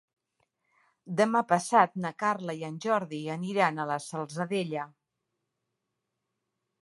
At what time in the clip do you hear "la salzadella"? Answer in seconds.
3.93-4.87